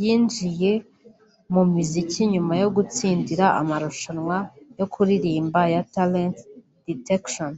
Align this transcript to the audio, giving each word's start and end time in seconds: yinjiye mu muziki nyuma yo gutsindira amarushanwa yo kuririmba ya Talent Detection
yinjiye 0.00 0.72
mu 1.52 1.62
muziki 1.72 2.20
nyuma 2.32 2.52
yo 2.62 2.68
gutsindira 2.76 3.46
amarushanwa 3.60 4.36
yo 4.78 4.86
kuririmba 4.92 5.60
ya 5.74 5.82
Talent 5.94 6.36
Detection 6.86 7.52